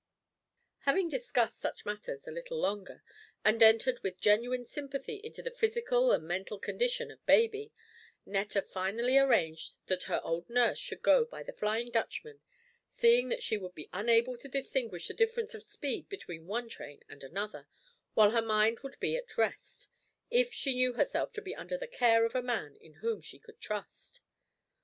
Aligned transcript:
Having 0.79 1.09
discussed 1.09 1.59
such 1.59 1.85
matters 1.85 2.27
a 2.27 2.31
little 2.31 2.57
longer, 2.59 3.03
and 3.45 3.61
entered 3.61 3.99
with 4.01 4.19
genuine 4.19 4.65
sympathy 4.65 5.21
into 5.23 5.43
the 5.43 5.51
physical 5.53 6.11
and 6.11 6.23
mental 6.27 6.57
condition 6.57 7.11
of 7.11 7.23
baby, 7.27 7.71
Netta 8.25 8.63
finally 8.63 9.19
arranged 9.19 9.75
that 9.85 10.05
her 10.05 10.19
old 10.23 10.49
nurse 10.49 10.79
should 10.79 11.03
go 11.03 11.23
by 11.25 11.43
the 11.43 11.53
Flying 11.53 11.91
Dutchman, 11.91 12.41
seeing 12.87 13.29
that 13.29 13.43
she 13.43 13.57
would 13.59 13.75
be 13.75 13.89
unable 13.93 14.39
to 14.39 14.49
distinguish 14.49 15.07
the 15.07 15.13
difference 15.13 15.53
of 15.53 15.61
speed 15.61 16.09
between 16.09 16.47
one 16.47 16.67
train 16.67 17.03
and 17.07 17.23
another, 17.23 17.67
while 18.15 18.31
her 18.31 18.41
mind 18.41 18.79
would 18.79 18.99
be 18.99 19.15
at 19.15 19.37
rest, 19.37 19.89
if 20.31 20.51
she 20.51 20.73
knew 20.73 20.93
herself 20.93 21.31
to 21.33 21.43
be 21.43 21.55
under 21.55 21.77
the 21.77 21.85
care 21.85 22.25
of 22.25 22.33
a 22.33 22.41
man, 22.41 22.75
in 22.77 22.93
whom 22.93 23.21
she 23.21 23.37
could 23.37 23.61
trust. 23.61 24.21